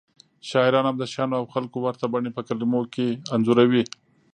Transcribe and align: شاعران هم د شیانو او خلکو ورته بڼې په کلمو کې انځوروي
شاعران 0.49 0.85
هم 0.87 0.95
د 0.99 1.03
شیانو 1.13 1.35
او 1.39 1.45
خلکو 1.53 1.77
ورته 1.81 2.05
بڼې 2.13 2.31
په 2.33 2.41
کلمو 2.47 2.81
کې 2.93 3.07
انځوروي 3.33 3.83